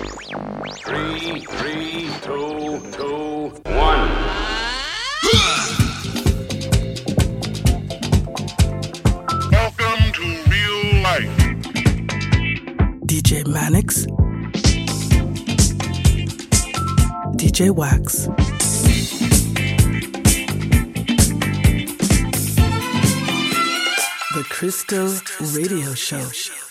[0.00, 0.06] off.
[0.84, 4.08] Three, three, two, two, one.
[9.50, 11.36] Welcome to real life.
[13.06, 14.06] DJ Manix,
[17.36, 18.28] DJ Wax.
[24.34, 25.14] The Crystal
[25.54, 26.63] Radio Show.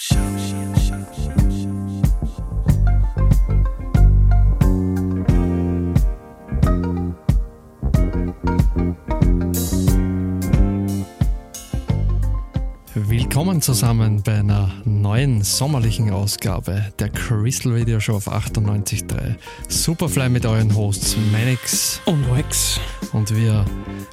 [13.53, 19.35] Willkommen zusammen bei einer neuen sommerlichen Ausgabe der Crystal Radio Show auf 98.3.
[19.67, 22.79] Superfly mit euren Hosts Manix Und Wax.
[23.11, 23.63] und wir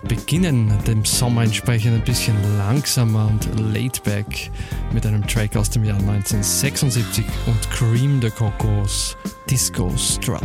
[0.07, 4.51] beginnen dem Sommer entsprechend ein bisschen langsamer und laid back
[4.93, 9.16] mit einem Track aus dem Jahr 1976 und Cream the Cocos
[9.49, 10.45] Disco Strut.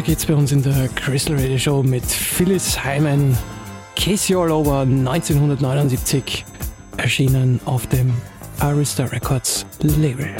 [0.00, 3.36] Weiter geht's bei uns in der Crystal Radio Show mit Phyllis Hyman,
[3.96, 6.46] Casey All Over 1979,
[6.96, 8.10] erschienen auf dem
[8.60, 10.34] Arista Records Label.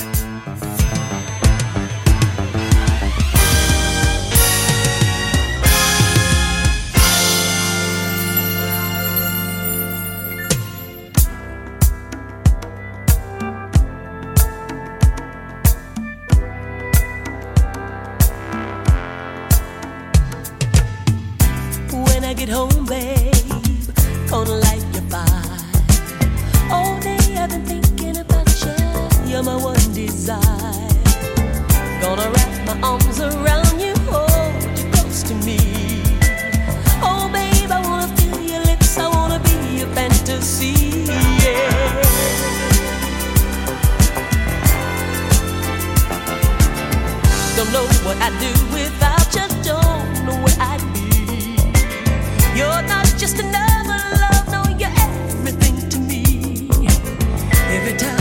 [47.57, 49.47] Don't know what I'd do without you.
[49.63, 51.57] Don't know where I'd be.
[52.57, 56.23] You're not just another love, no, you're everything to me.
[57.77, 58.20] Every time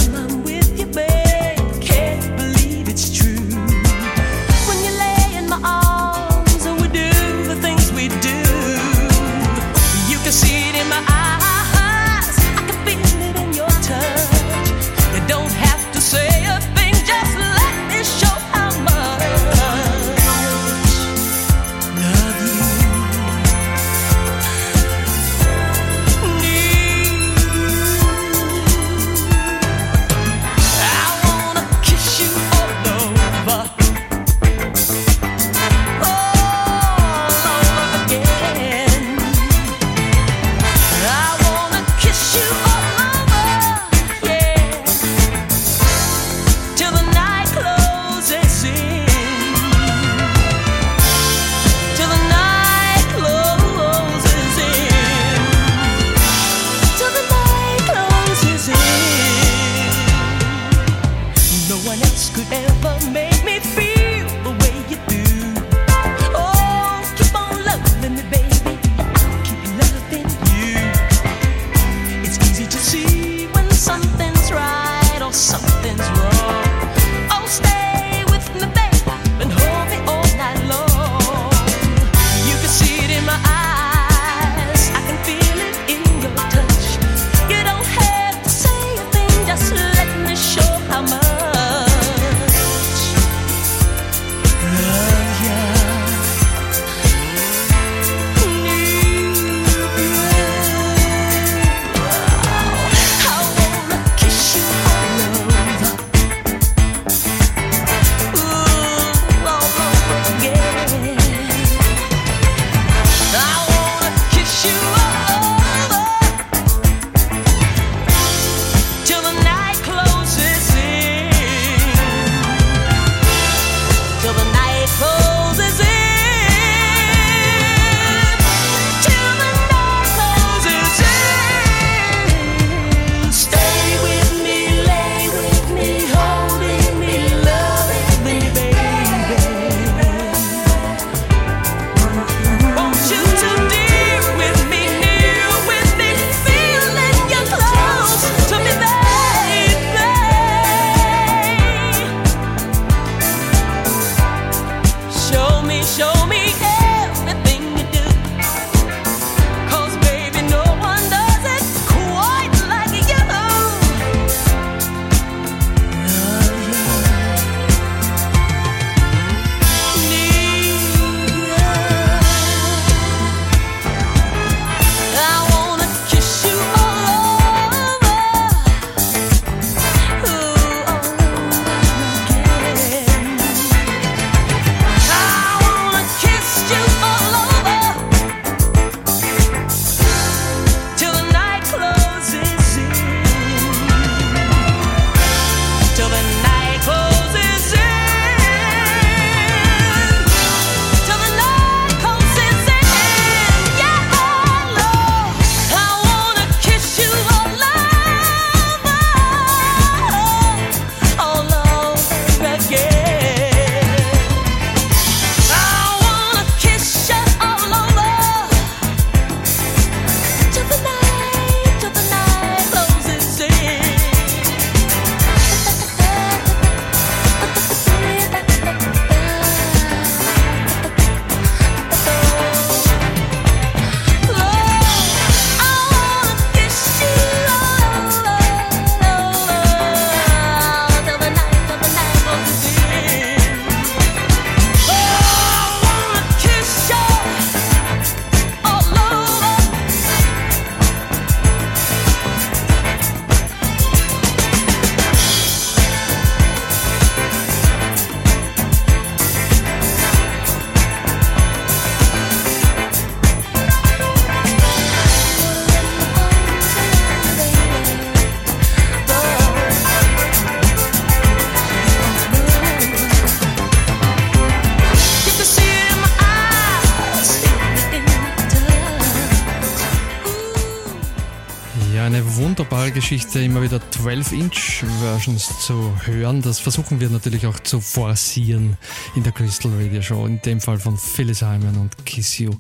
[283.09, 286.43] Geschichte, immer wieder 12-Inch-Versions zu hören.
[286.43, 288.77] Das versuchen wir natürlich auch zu forcieren
[289.15, 290.27] in der Crystal Radio Show.
[290.27, 292.51] In dem Fall von Phyllis Hyman und Kiss You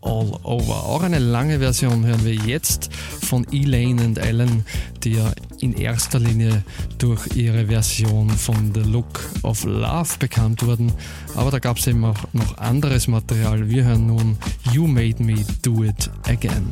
[0.00, 0.84] All Over.
[0.86, 4.64] Auch eine lange Version hören wir jetzt von Elaine und Ellen,
[5.04, 6.64] die ja in erster Linie
[6.96, 10.94] durch ihre Version von The Look of Love bekannt wurden.
[11.36, 13.68] Aber da gab es eben auch noch anderes Material.
[13.68, 14.38] Wir hören nun
[14.72, 16.70] You Made Me Do It Again.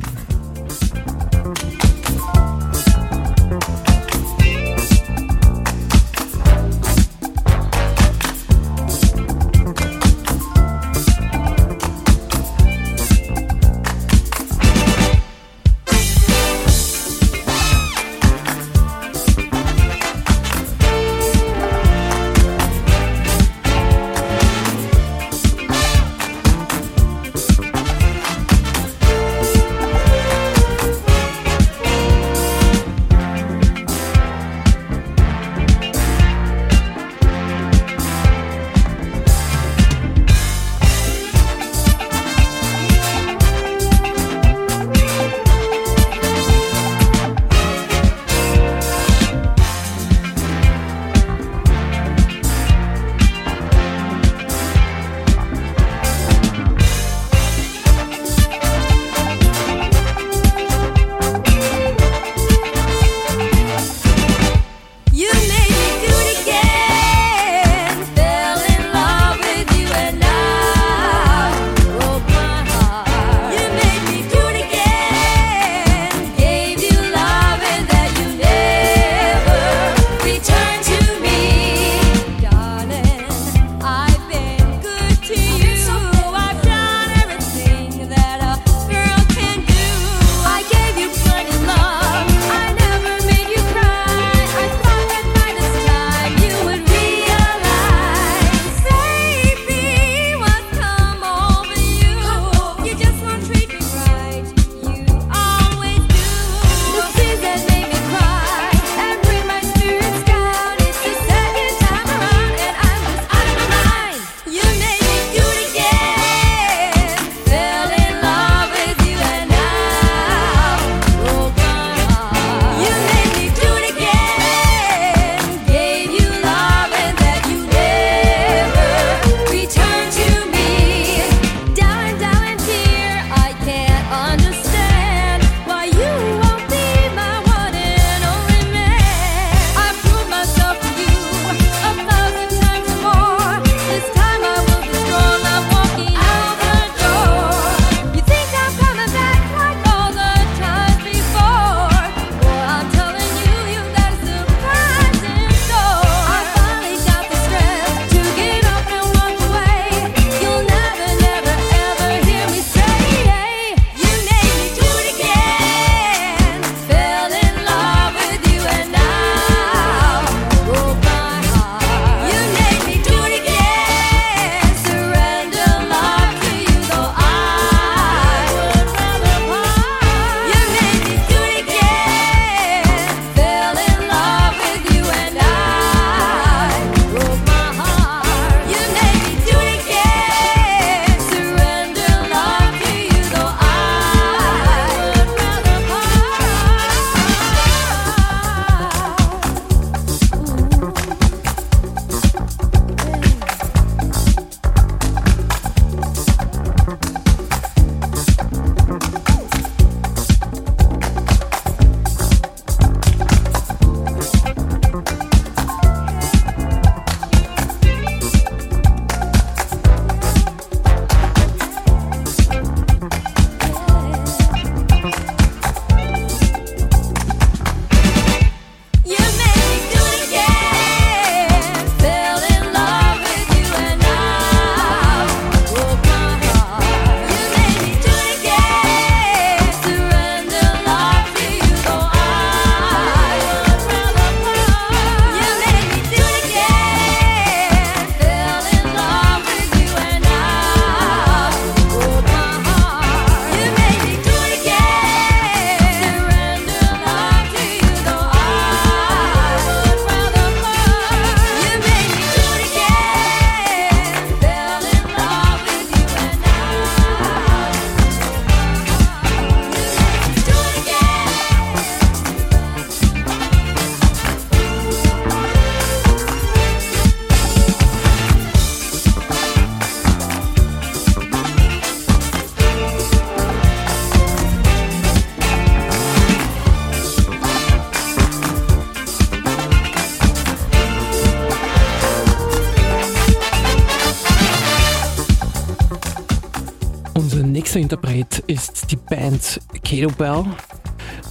[300.19, 300.45] Bell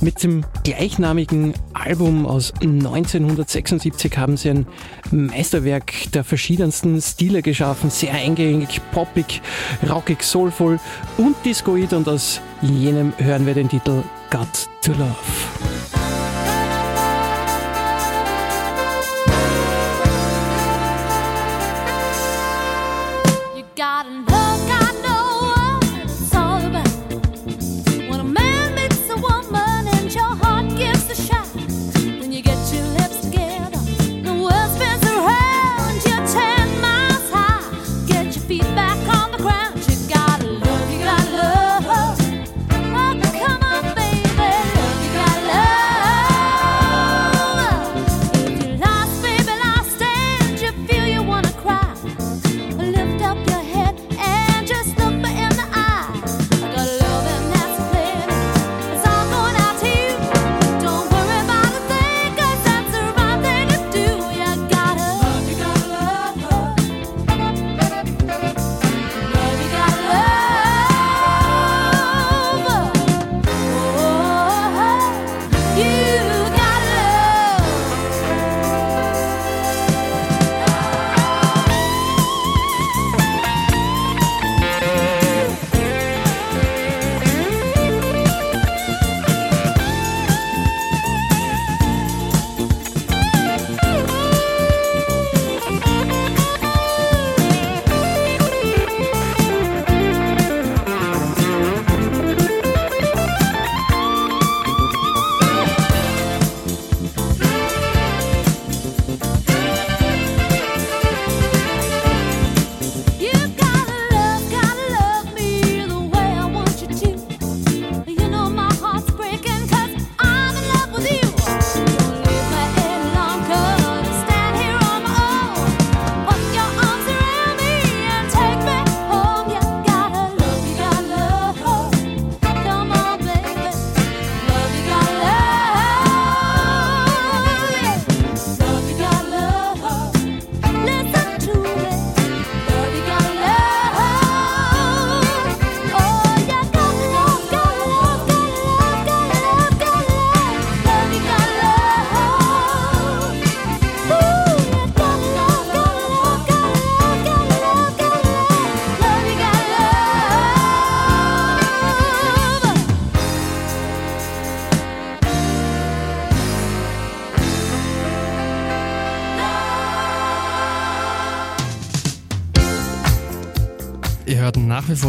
[0.00, 4.66] mit dem gleichnamigen Album aus 1976 haben sie ein
[5.10, 7.90] Meisterwerk der verschiedensten Stile geschaffen.
[7.90, 9.42] Sehr eingängig, poppig,
[9.88, 10.80] rockig, soulful
[11.18, 11.92] und discoid.
[11.92, 15.47] Und aus jenem hören wir den Titel Got to Love.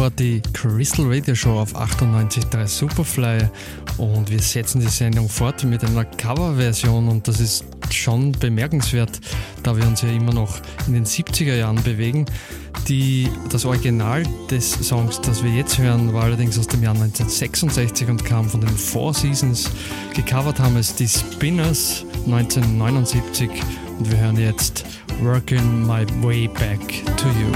[0.00, 3.40] war die Crystal Radio Show auf 98.3 Superfly
[3.98, 9.20] und wir setzen die Sendung fort mit einer Coverversion und das ist schon bemerkenswert,
[9.62, 12.24] da wir uns ja immer noch in den 70er Jahren bewegen.
[12.88, 18.08] Die, das Original des Songs, das wir jetzt hören, war allerdings aus dem Jahr 1966
[18.08, 19.70] und kam von den Four Seasons.
[20.14, 23.50] Gecovert haben es die Spinners 1979
[23.98, 24.82] und wir hören jetzt
[25.20, 27.52] Working My Way Back to You.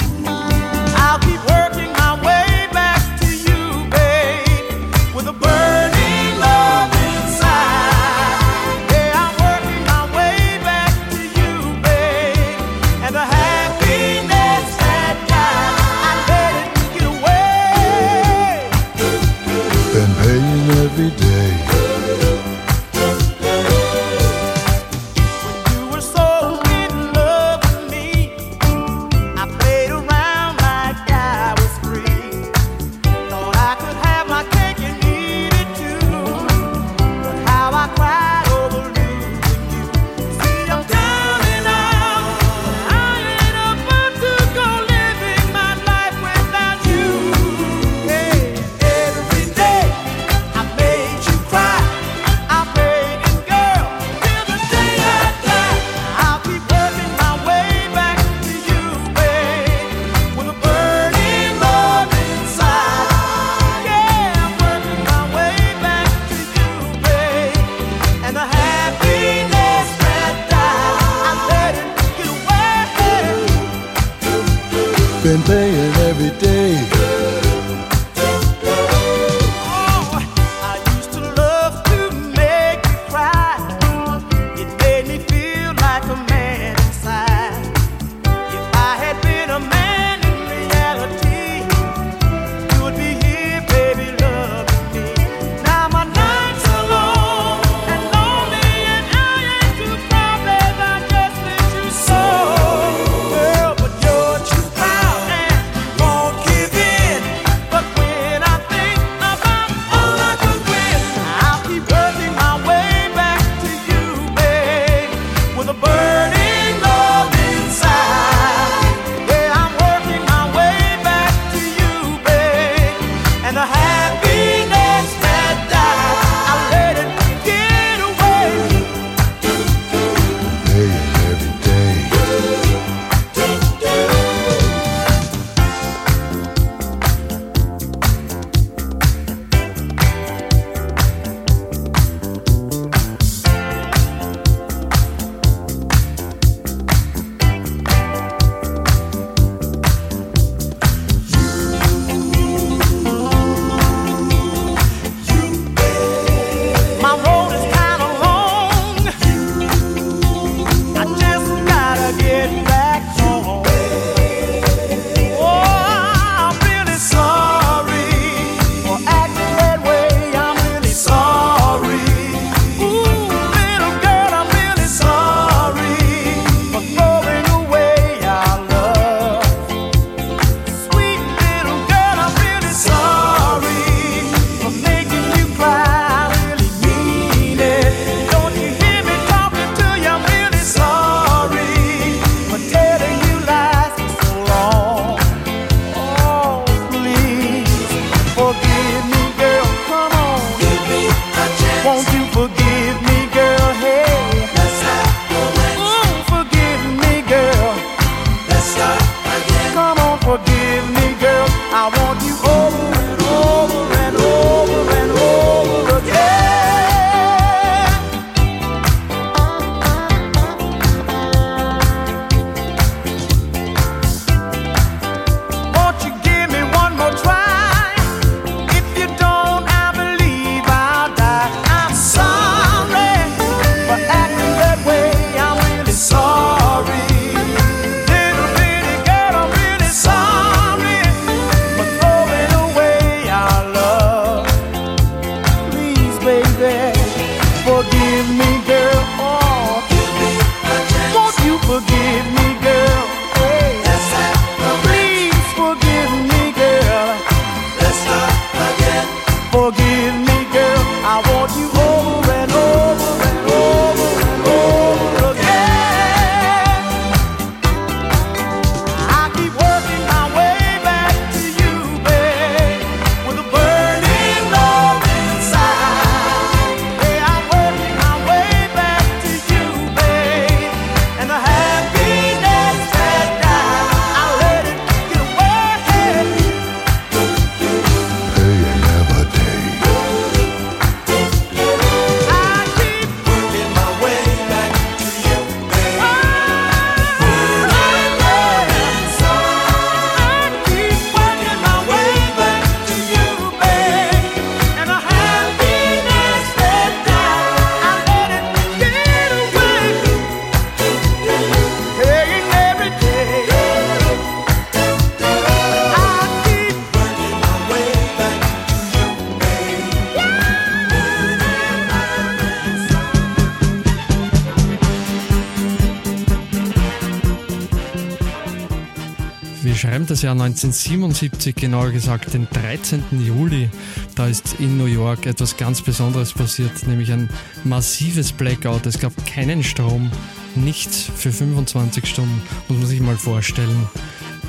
[329.85, 333.03] Schreiben das Jahr 1977, genauer gesagt den 13.
[333.23, 333.69] Juli.
[334.15, 337.29] Da ist in New York etwas ganz Besonderes passiert, nämlich ein
[337.65, 338.87] massives Blackout.
[338.87, 340.11] Es gab keinen Strom,
[340.55, 342.41] nichts für 25 Stunden.
[342.69, 343.87] Muss man sich mal vorstellen,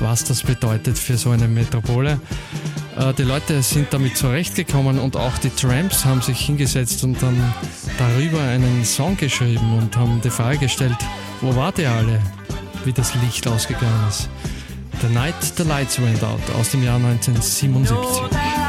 [0.00, 2.18] was das bedeutet für so eine Metropole.
[2.96, 7.36] Äh, Die Leute sind damit zurechtgekommen und auch die Tramps haben sich hingesetzt und dann
[7.98, 10.96] darüber einen Song geschrieben und haben die Frage gestellt,
[11.42, 12.22] wo wart ihr alle,
[12.86, 14.30] wie das Licht ausgegangen ist.
[15.00, 18.65] The Night the Lights Went Out aus dem Jahr 1977.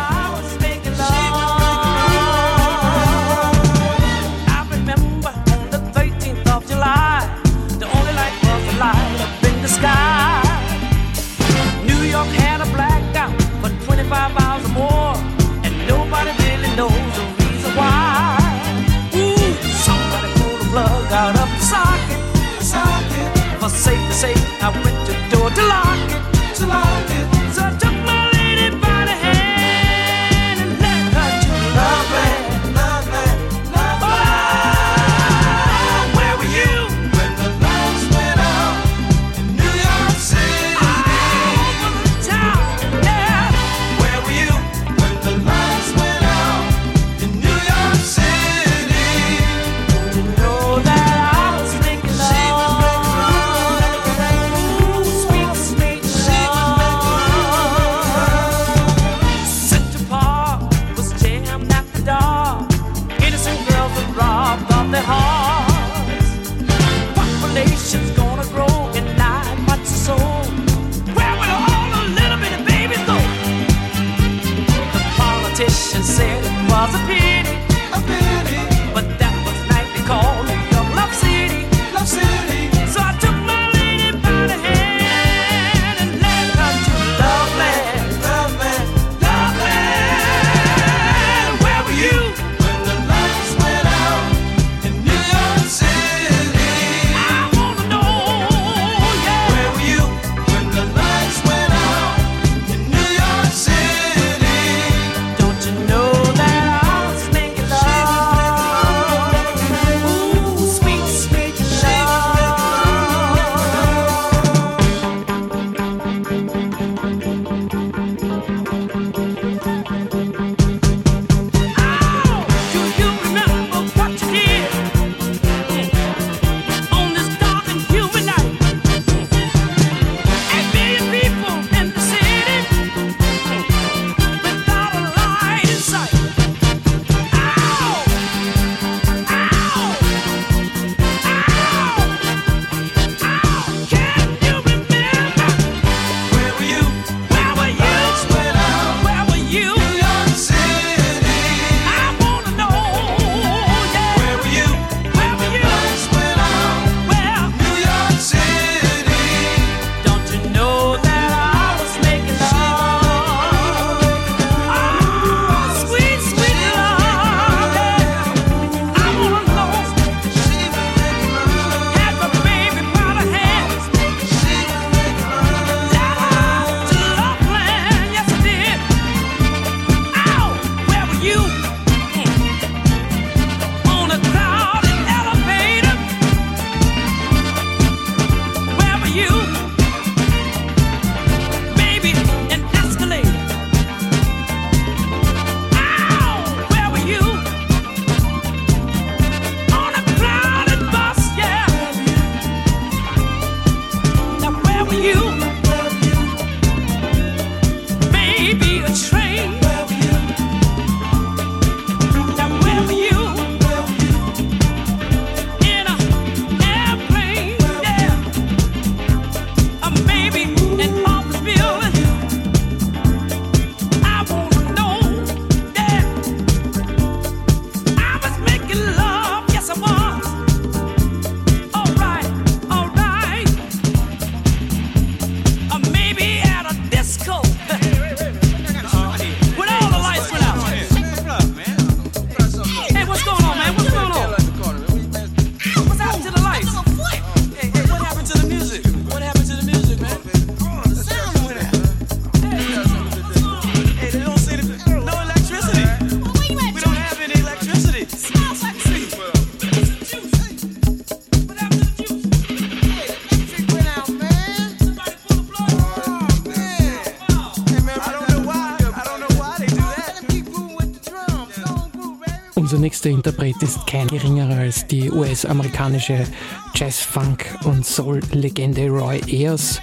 [272.97, 276.25] nächste Interpret ist kein geringerer als die US-amerikanische
[276.73, 279.79] Jazz-Funk- und Soul-Legende Roy Ayers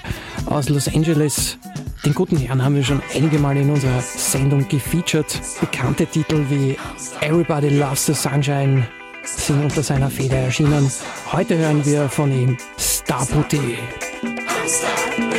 [0.46, 1.56] aus Los Angeles.
[2.04, 5.26] Den guten Herrn haben wir schon einige Mal in unserer Sendung gefeatured.
[5.60, 6.76] Bekannte Titel wie
[7.20, 8.84] Everybody Loves the Sunshine
[9.22, 10.90] sind unter seiner Feder erschienen.
[11.30, 13.78] Heute hören wir von ihm Star Booty.
[14.24, 14.90] I'm a star,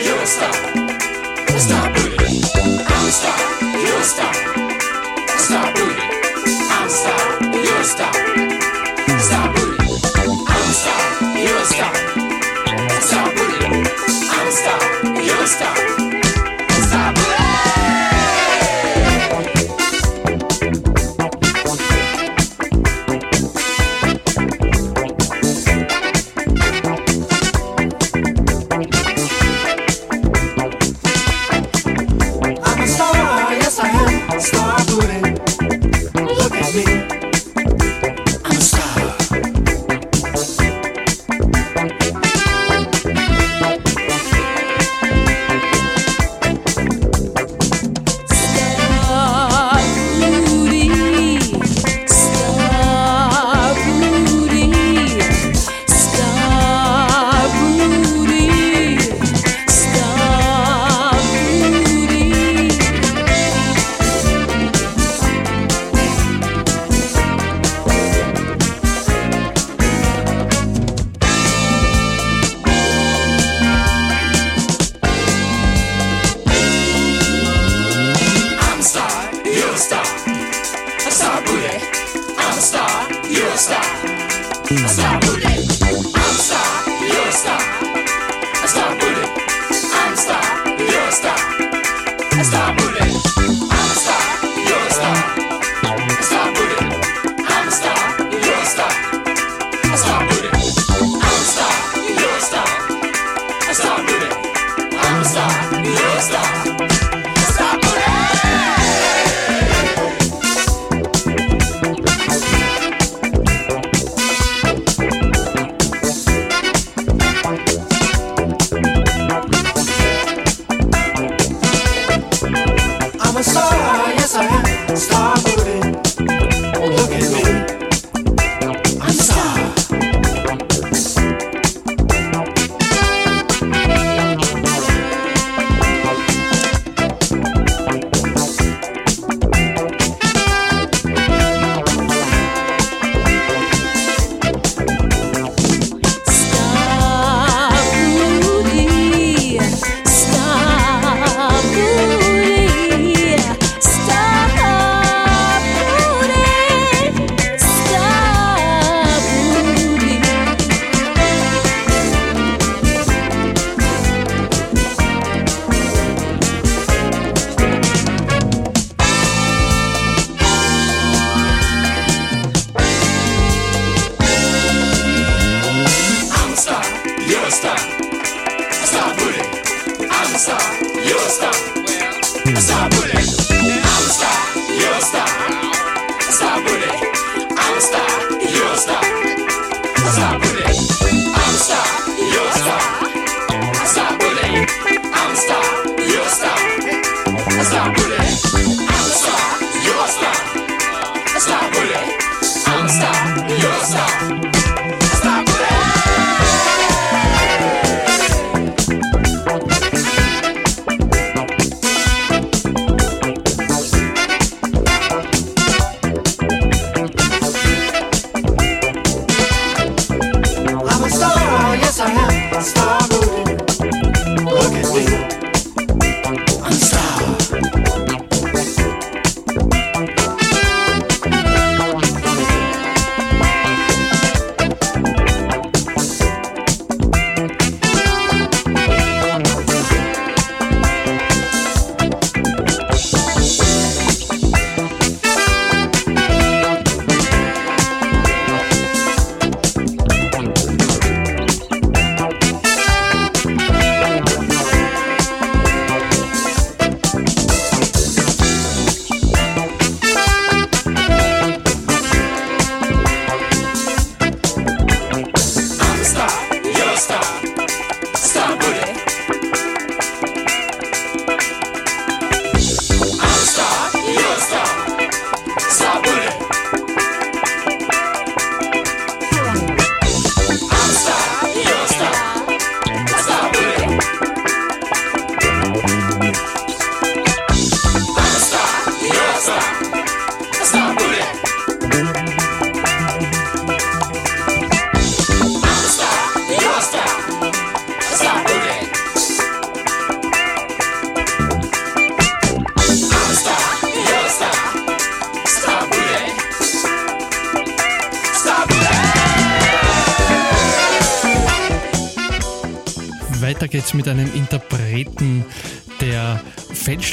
[0.02, 1.60] you're a star.
[1.60, 2.42] Star booty.
[2.88, 3.75] I'm star.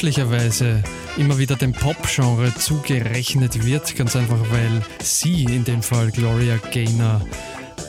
[0.03, 0.83] Fälschlicherweise
[1.15, 7.21] immer wieder dem Pop-Genre zugerechnet wird, ganz einfach weil sie, in dem Fall Gloria Gaynor,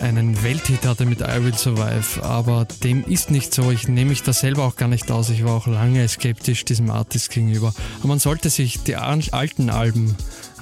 [0.00, 3.72] einen Welthit hatte mit I Will Survive, aber dem ist nicht so.
[3.72, 5.28] Ich nehme mich da selber auch gar nicht aus.
[5.28, 7.74] Ich war auch lange skeptisch diesem Artist gegenüber.
[7.98, 10.14] Aber man sollte sich die alten Alben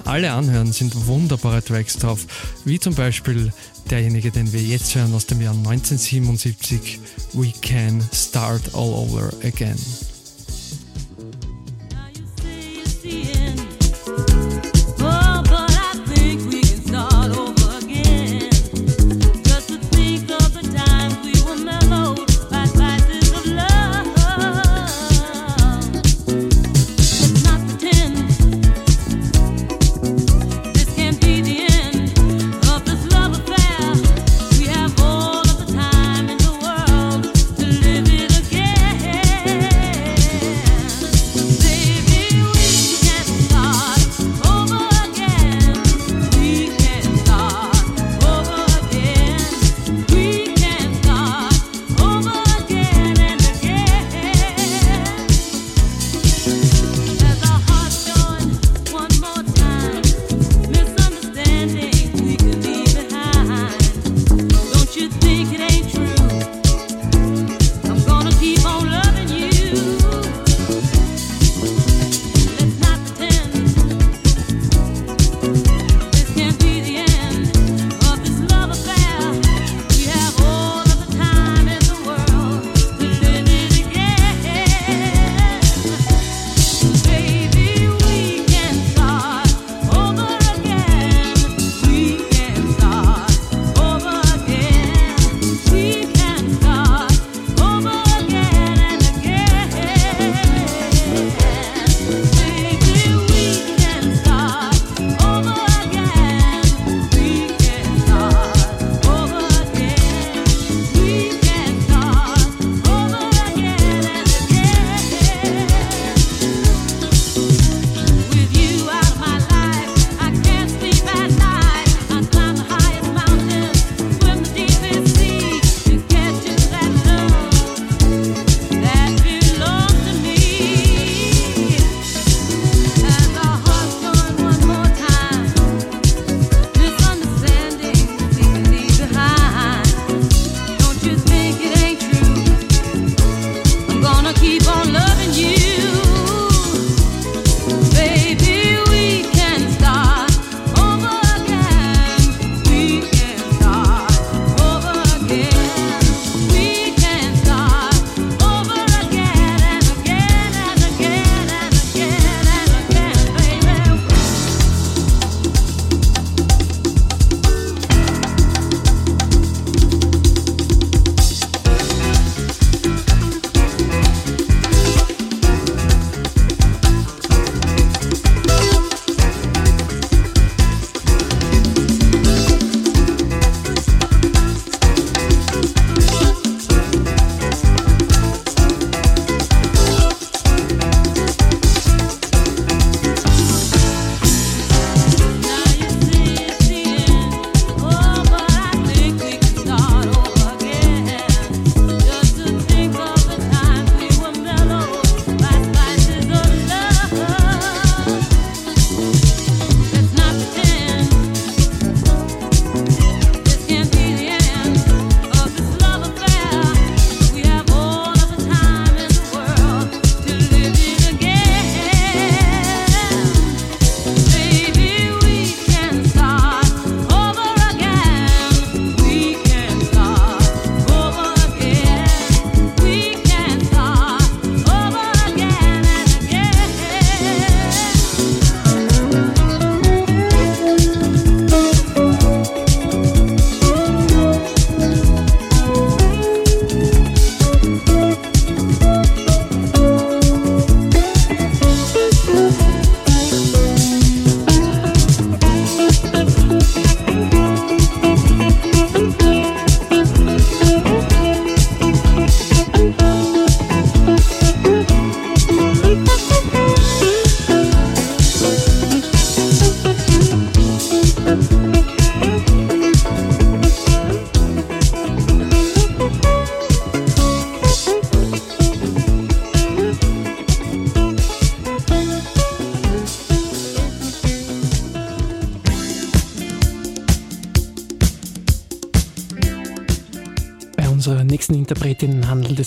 [0.05, 2.25] alle anhören, sind wunderbare Tracks drauf.
[2.65, 3.53] Wie zum Beispiel
[3.91, 6.99] derjenige, den wir jetzt hören aus dem Jahr 1977,
[7.33, 9.77] We Can Start All Over Again.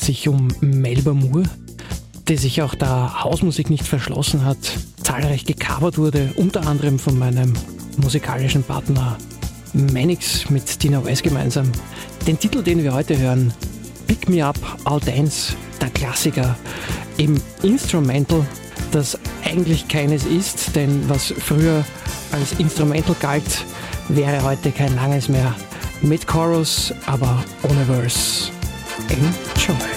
[0.07, 1.43] Sich um Melba Moore,
[2.29, 4.59] die sich auch da Hausmusik nicht verschlossen hat,
[5.03, 7.53] zahlreich gecovert wurde, unter anderem von meinem
[7.97, 9.19] musikalischen Partner
[9.73, 11.71] Manix mit Tina Weiss gemeinsam.
[12.27, 13.53] Den Titel, den wir heute hören,
[14.07, 16.57] Pick Me Up, I'll Dance, der Klassiker,
[17.17, 18.47] im Instrumental,
[18.93, 21.85] das eigentlich keines ist, denn was früher
[22.31, 23.65] als Instrumental galt,
[24.09, 25.53] wäre heute kein langes mehr.
[26.01, 28.51] Mit Chorus, aber ohne Verse.
[29.09, 29.96] Enjoy.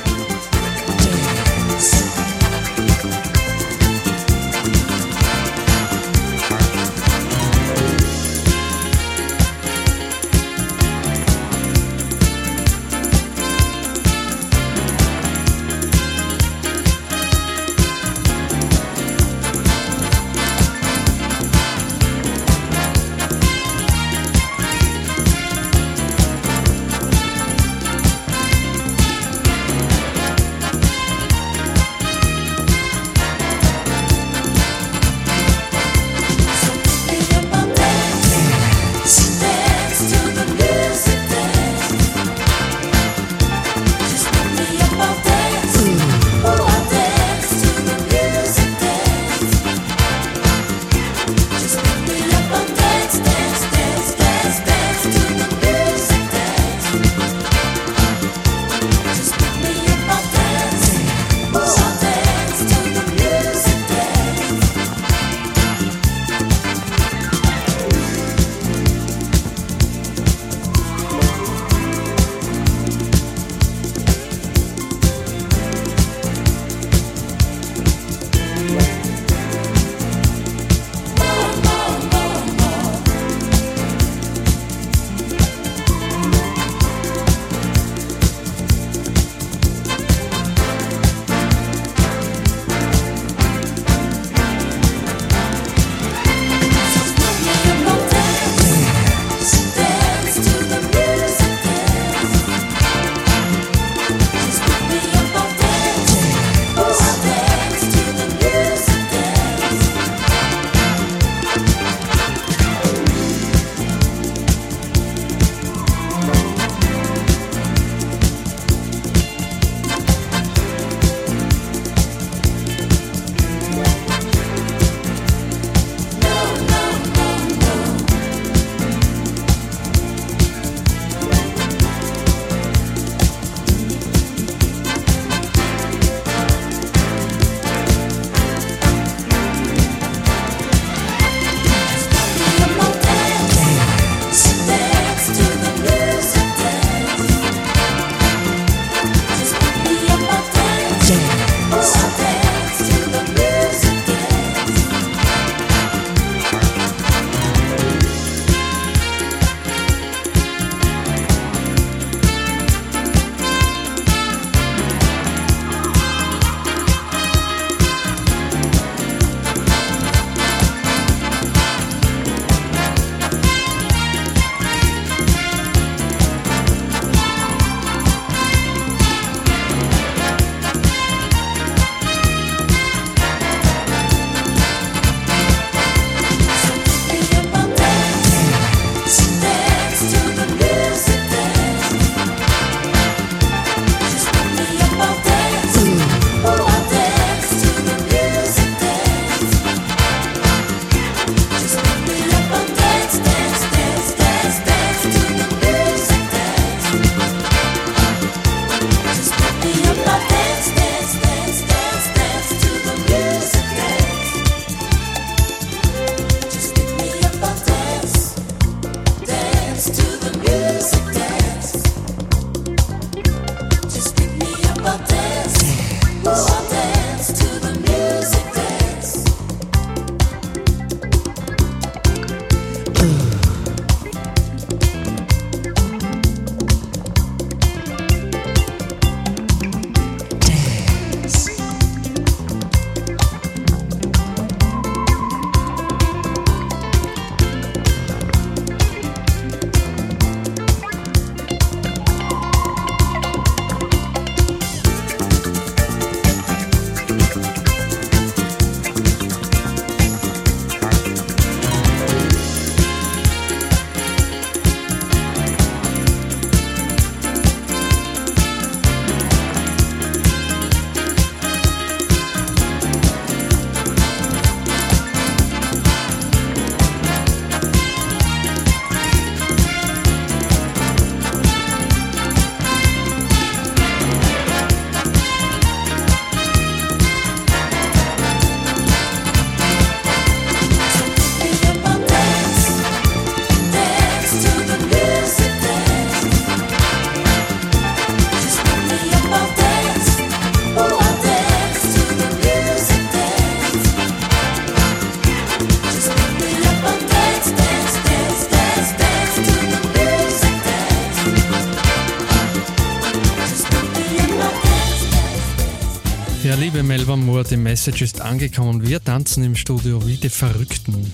[316.80, 318.88] Liebe Melba Moore, die Message ist angekommen.
[318.88, 321.12] Wir tanzen im Studio wie die Verrückten.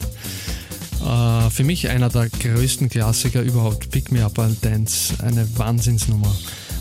[1.03, 3.89] Äh, für mich einer der größten Klassiker überhaupt.
[3.89, 6.35] Pick Me Up I'll Dance, eine Wahnsinnsnummer.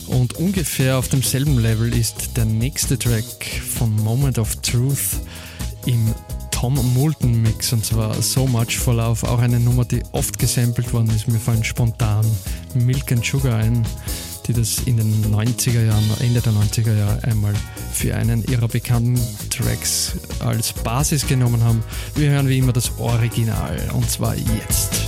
[0.06, 5.18] Und ungefähr auf demselben Level ist der nächste Track von Moment of Truth
[5.86, 6.14] im
[6.50, 10.92] Tom Moulton Mix und zwar So Much for Love, auch eine Nummer, die oft gesampelt
[10.92, 11.26] worden ist.
[11.26, 12.26] Mir fallen spontan
[12.74, 13.86] Milk and Sugar ein,
[14.46, 17.54] die das in den 90er Jahren, Ende der 90er Jahre einmal
[17.94, 19.18] für einen ihrer bekannten
[19.50, 21.82] Tracks als Basis genommen haben.
[22.14, 25.03] Wir hören wie immer das Original und zwar jetzt.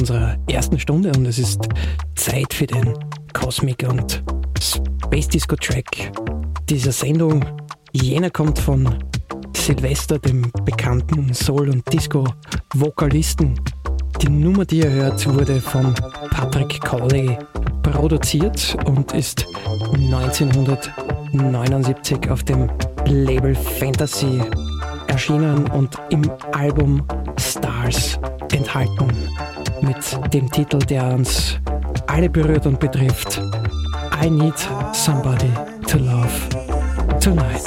[0.00, 1.60] Unserer ersten Stunde und es ist
[2.16, 2.94] Zeit für den
[3.34, 4.22] Cosmic und
[4.58, 6.10] Space Disco Track
[6.70, 7.44] dieser Sendung.
[7.92, 8.88] Jener kommt von
[9.54, 13.60] Sylvester, dem bekannten Soul- und Disco-Vokalisten.
[14.22, 15.94] Die Nummer, die ihr hört, wurde von
[16.30, 17.36] Patrick Cowley
[17.82, 19.46] produziert und ist
[19.92, 22.70] 1979 auf dem
[23.04, 24.40] Label Fantasy
[25.08, 26.22] erschienen und im
[26.52, 27.06] Album
[27.38, 28.18] Stars
[28.50, 29.12] enthalten.
[29.82, 31.58] Mit dem Titel, der uns
[32.06, 33.40] alle berührt und betrifft.
[34.22, 34.54] I need
[34.92, 35.50] somebody
[35.86, 36.48] to love
[37.20, 37.62] tonight.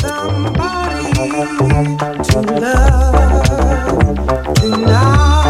[4.63, 5.42] You to know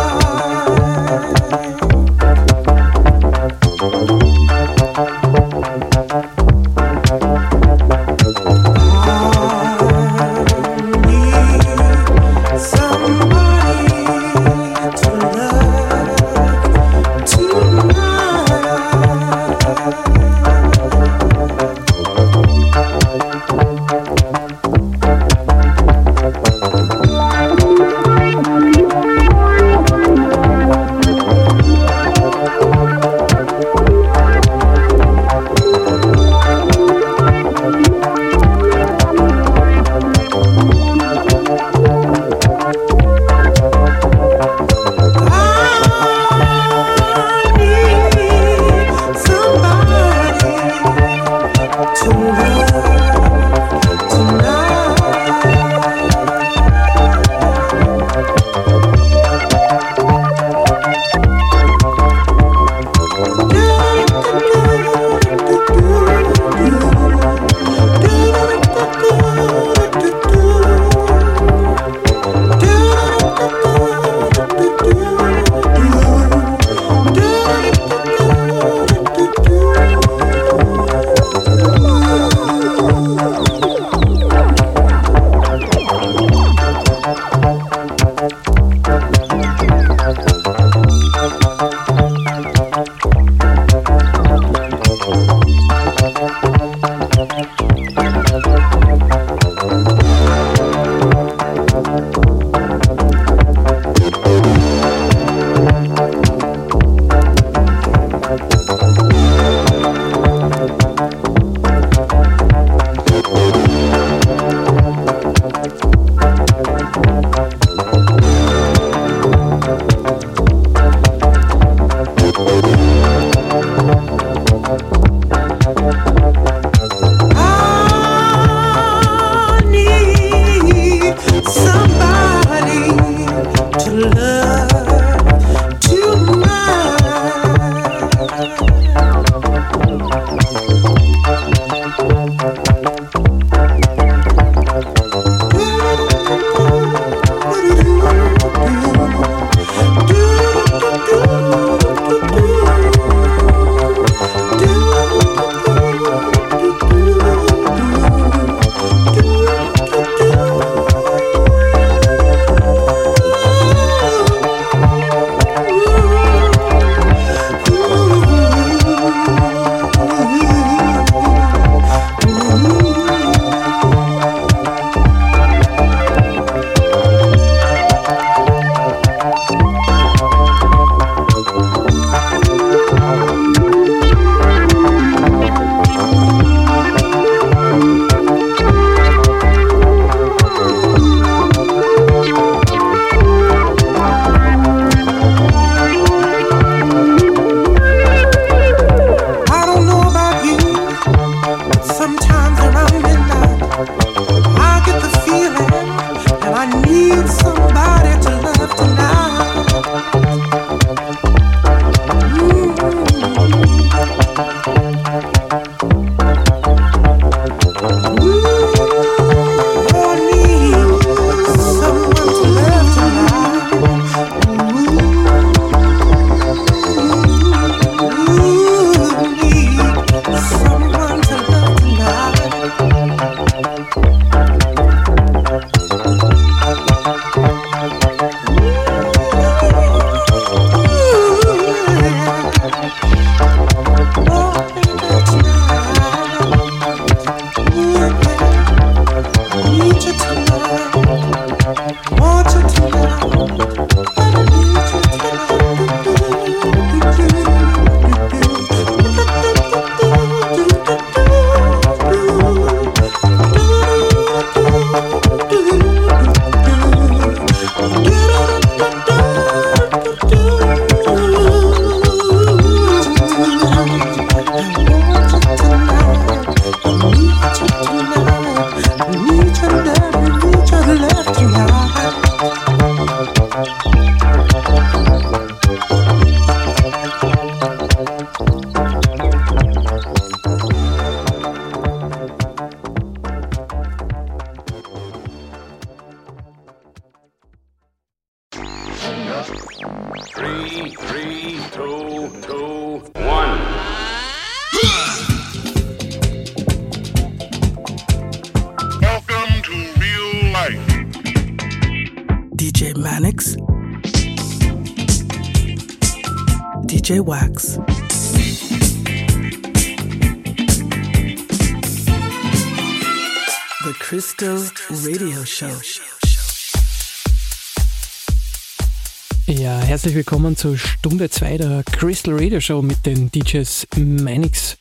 [332.53, 334.77] Radio mit den DJs Manix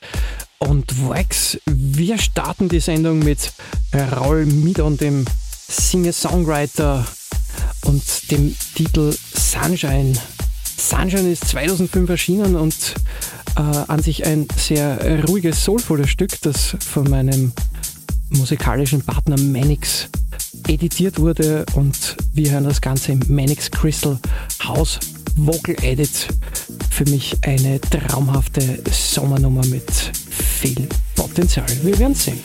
[0.58, 1.58] und Wax.
[1.64, 3.50] Wir starten die Sendung mit
[3.94, 5.24] Raul Midon, dem
[5.68, 7.06] Singer-Songwriter
[7.86, 10.12] und dem Titel Sunshine.
[10.76, 12.74] Sunshine ist 2005 erschienen und
[13.56, 17.52] äh, an sich ein sehr ruhiges, soulvolles Stück, das von meinem
[18.28, 20.10] musikalischen Partner Manix
[20.68, 24.18] editiert wurde und wir hören das Ganze im Manix Crystal
[24.62, 24.98] House
[25.36, 26.28] Vocal Edit
[26.92, 30.86] für mich eine traumhafte Sommernummer mit viel
[31.16, 31.66] Potenzial.
[31.82, 32.38] Wir werden sehen.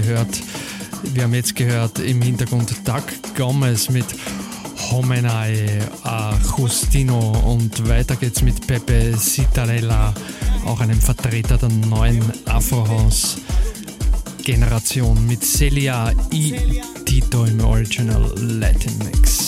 [0.00, 0.40] Gehört.
[1.12, 3.04] Wir haben jetzt gehört im Hintergrund Doug
[3.36, 4.06] Gomez mit
[4.90, 5.68] Homenai
[6.58, 10.12] Justino und weiter geht's mit Pepe Citarella,
[10.66, 16.80] auch einem Vertreter der neuen Afro-House-Generation mit Celia I.
[17.04, 19.43] Tito im Original Latin Mix.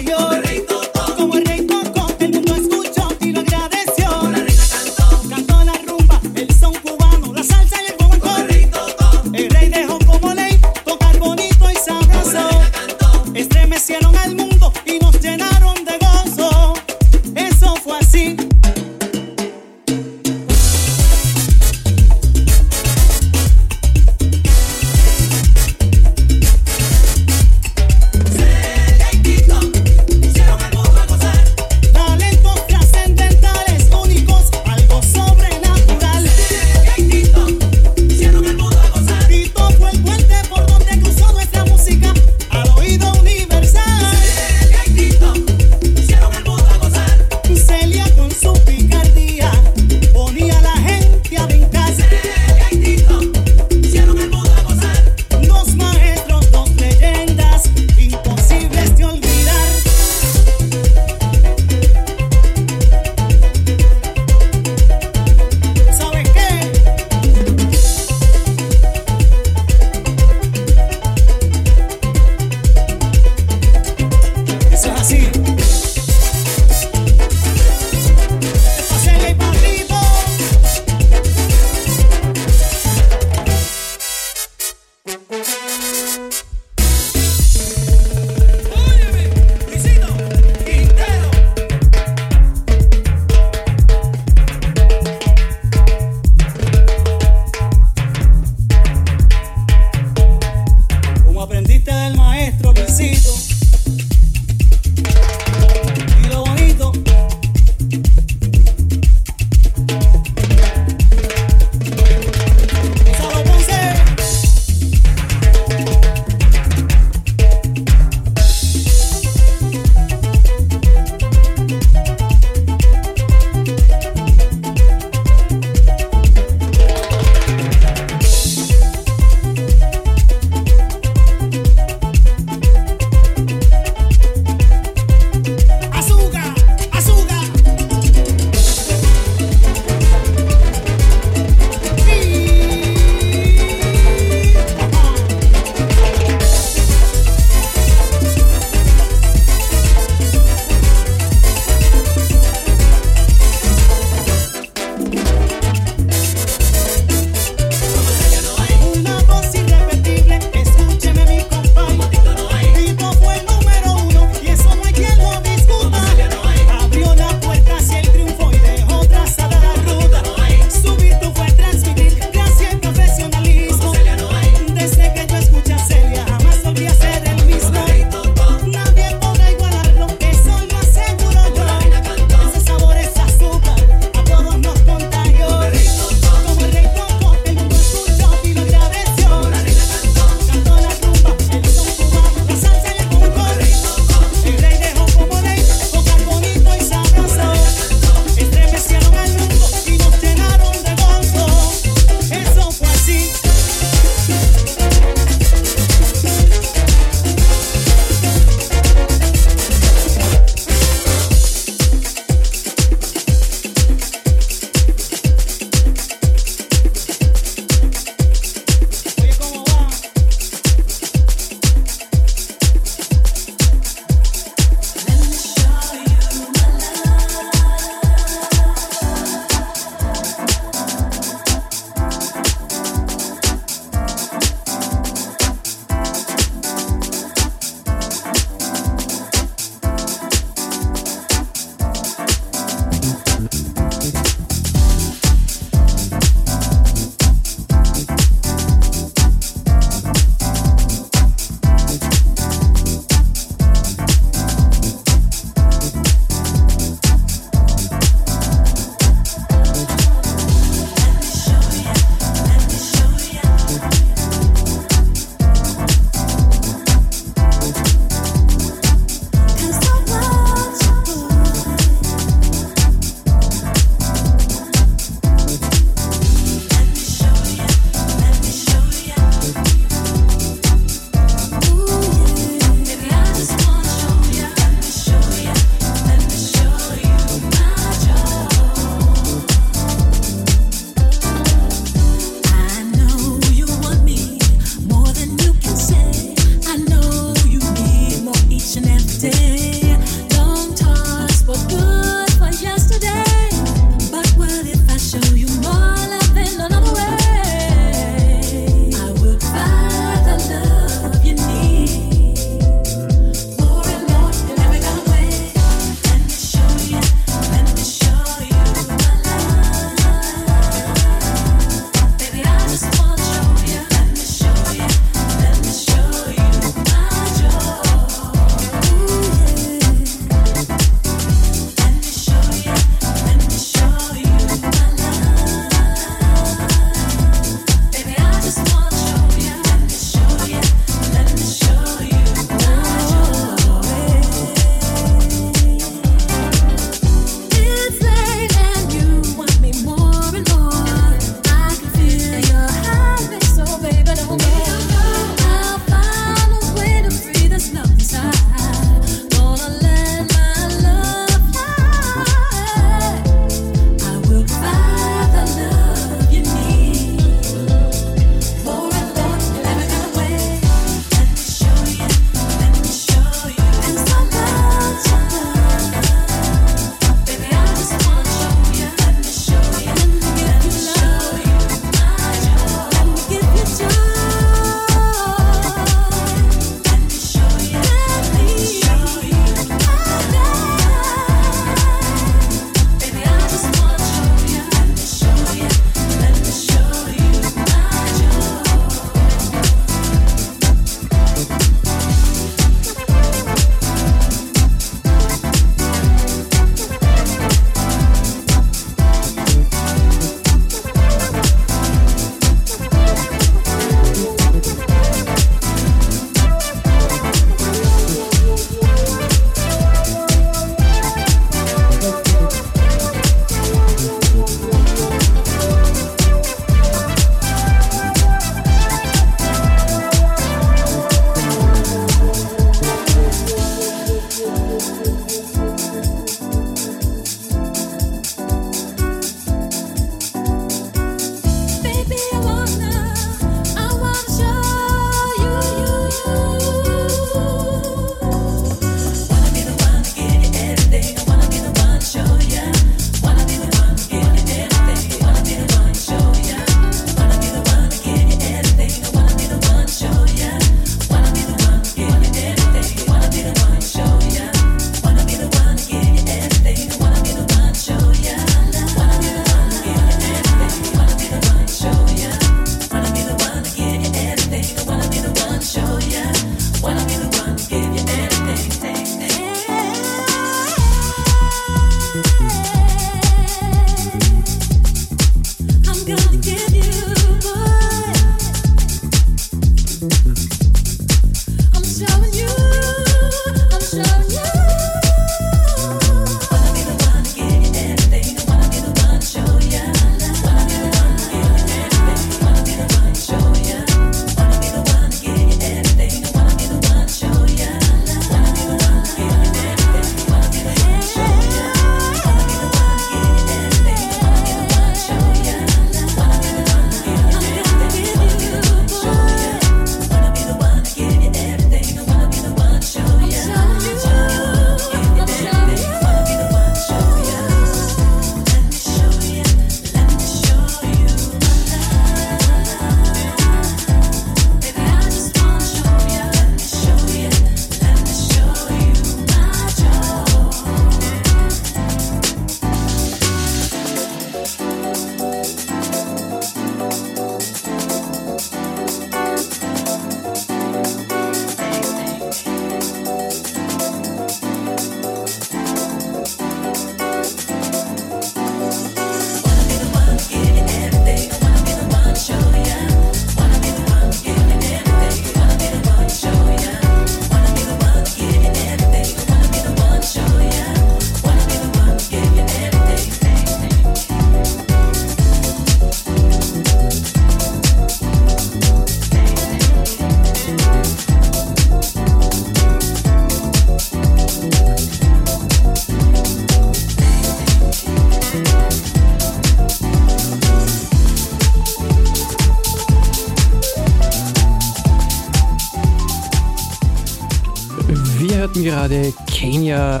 [598.62, 600.00] Hören gerade Kenya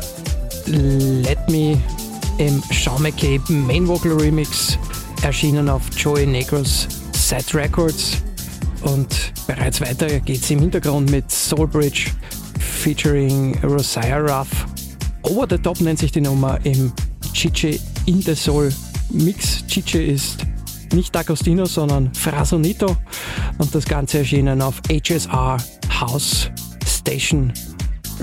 [0.66, 1.80] Let Me
[2.38, 4.78] im Sean McCabe Main Vocal Remix,
[5.22, 8.22] erschienen auf Joey Negros Set Records.
[8.82, 12.10] Und bereits weiter geht's im Hintergrund mit Soulbridge
[12.58, 14.48] featuring Rosiah Ruff.
[15.22, 16.92] Over the Top nennt sich die Nummer im
[17.32, 18.72] Chiche in the Soul
[19.10, 19.64] Mix.
[19.66, 20.38] Chiche ist
[20.92, 22.96] nicht D'Agostino, sondern Frasonito.
[23.58, 25.56] Und das Ganze erschienen auf HSR
[26.00, 26.50] House
[26.86, 27.52] Station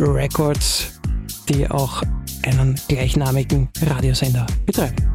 [0.08, 1.00] Records,
[1.48, 2.02] die auch
[2.44, 5.09] einen gleichnamigen Radiosender betreiben.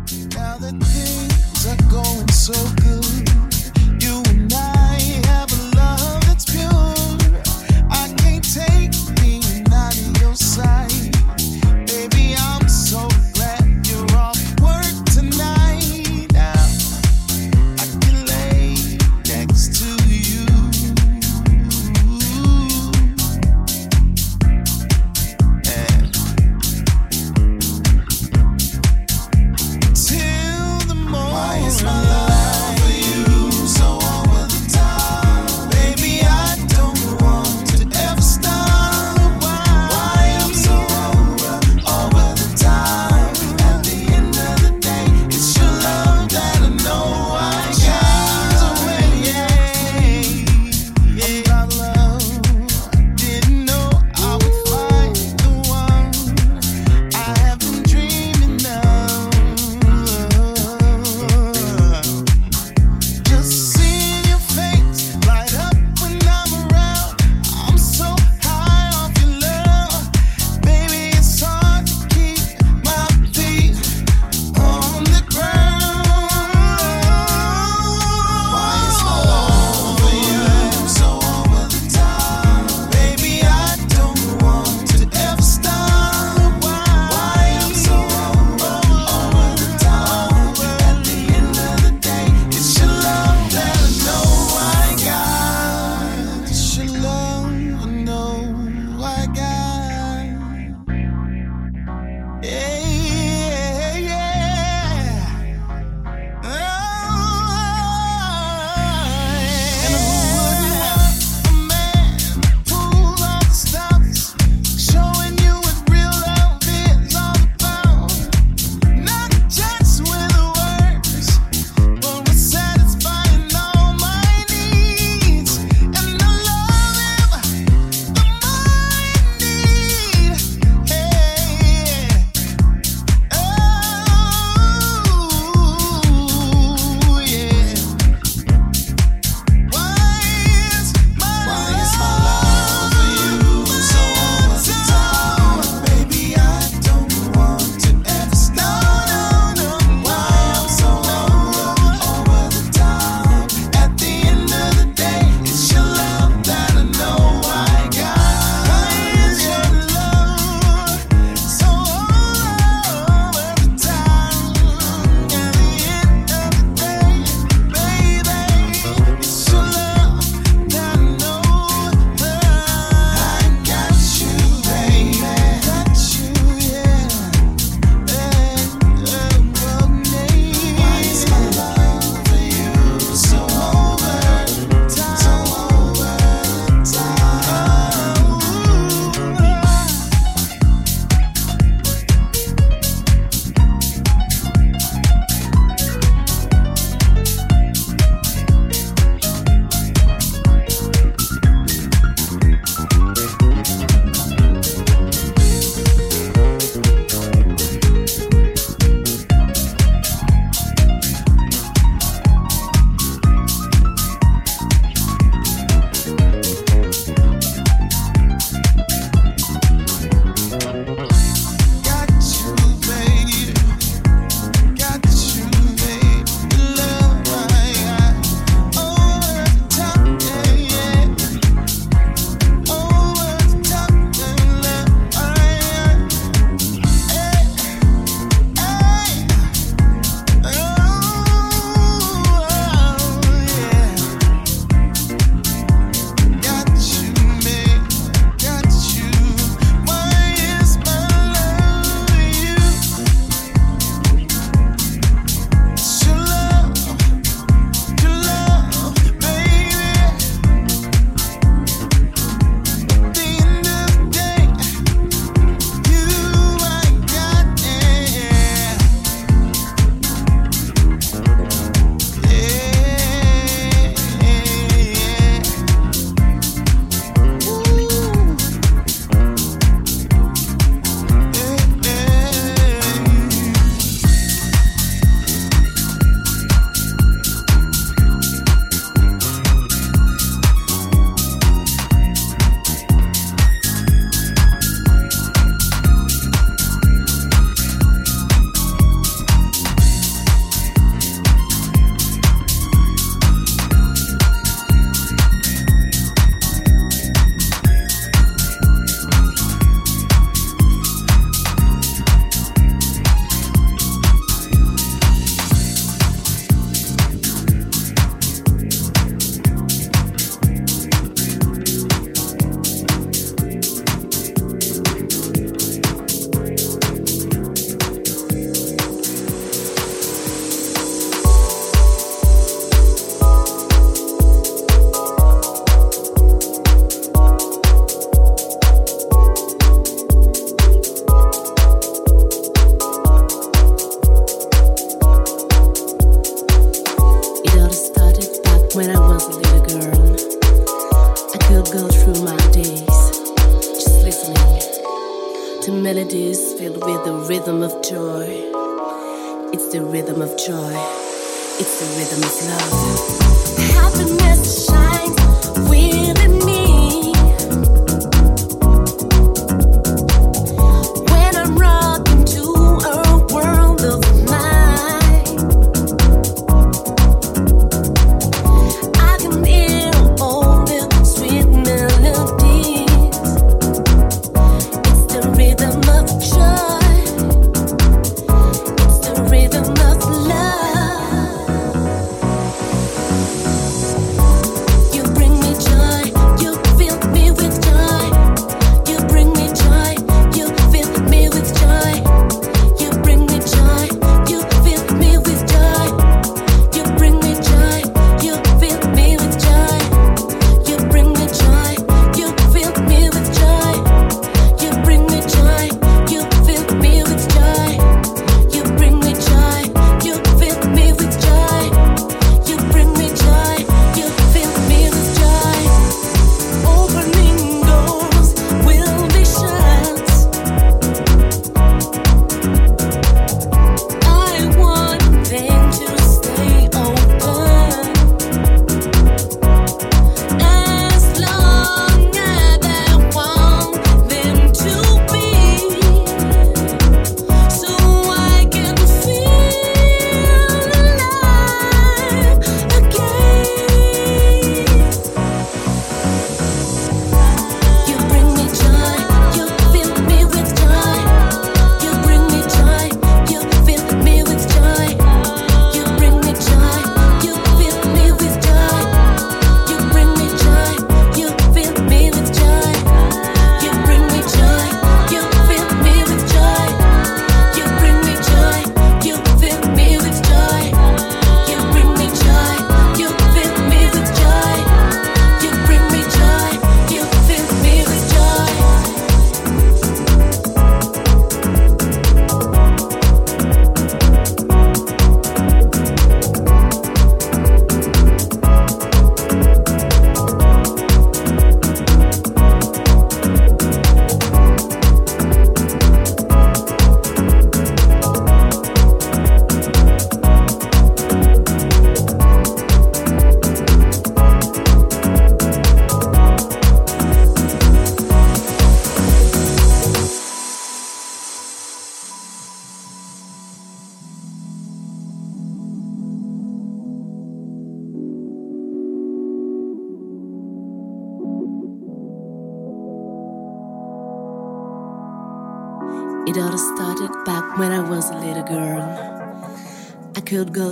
[361.56, 363.23] It's the rhythm of love.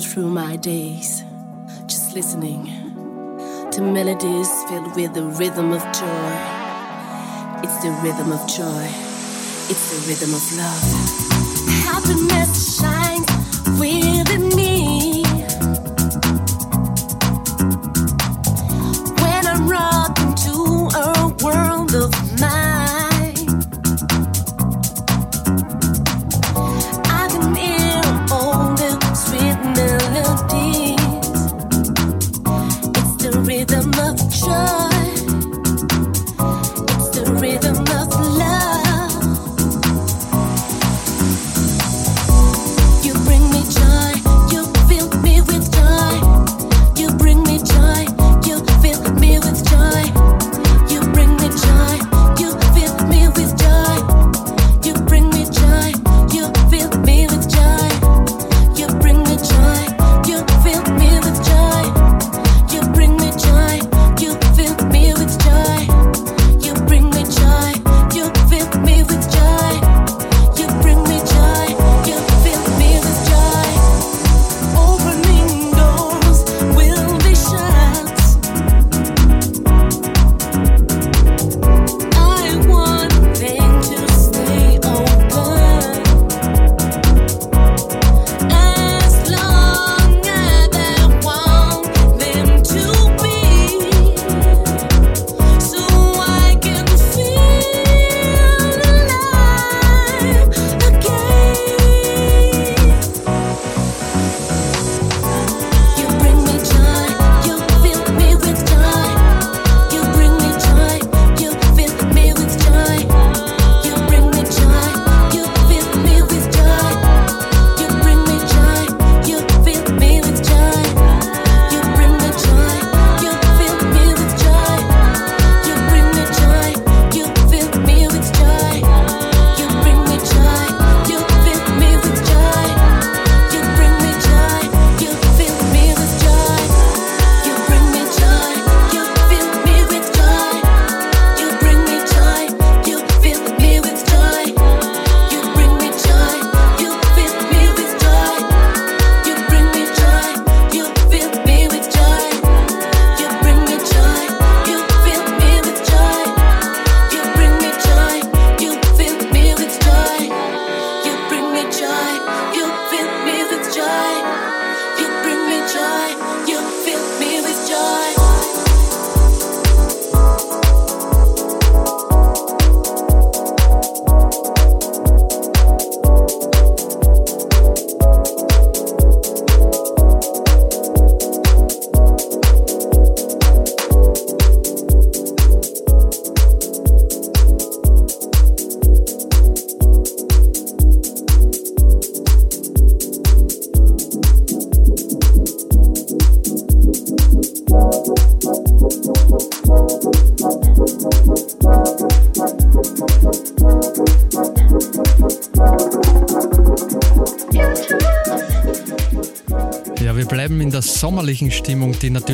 [0.00, 1.24] through my days,
[1.86, 2.64] just listening
[3.70, 6.32] to melodies filled with the rhythm of joy.
[7.62, 8.86] It's the rhythm of joy,
[9.70, 10.84] it's the rhythm of love.
[11.84, 12.71] Happiness.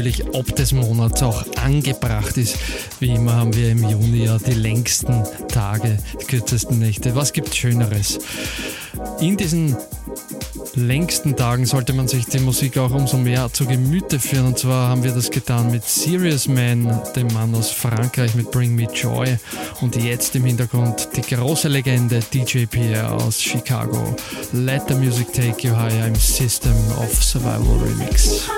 [0.09, 2.57] Natürlich ob des Monats auch angebracht ist.
[3.01, 7.15] Wie immer haben wir im Juni ja die längsten Tage, die kürzesten Nächte.
[7.15, 8.19] Was gibt Schöneres?
[9.21, 9.77] In diesen
[10.75, 14.47] längsten Tagen sollte man sich die Musik auch umso mehr zu Gemüte führen.
[14.47, 18.75] Und zwar haben wir das getan mit Serious Man, dem Mann aus Frankreich mit Bring
[18.75, 19.37] Me Joy.
[19.81, 24.17] Und jetzt im Hintergrund die große Legende DJ Pierre aus Chicago.
[24.53, 28.49] Let the Music Take You Higher im System of Survival Remix.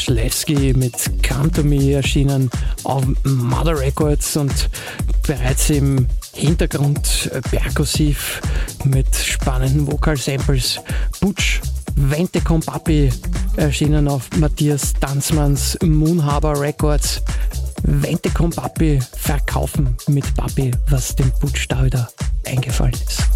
[0.00, 2.50] Waschlewski mit Come to Me erschienen
[2.84, 4.70] auf Mother Records und
[5.26, 8.40] bereits im Hintergrund perkussiv
[8.84, 10.80] mit spannenden Vocal-Samples
[11.20, 11.60] Butch
[11.96, 12.62] Vente con
[13.56, 17.20] erschienen auf Matthias Danzmanns Moon Harbor Records.
[17.82, 18.52] Vente con
[19.18, 22.08] verkaufen mit Papi, was dem Butch da wieder
[22.46, 23.29] eingefallen ist.